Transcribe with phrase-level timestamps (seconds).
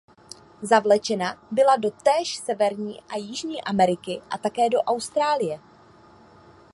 [0.61, 5.59] Zavlečena byla do též Severní a Jižní Ameriky a také do Austrálie.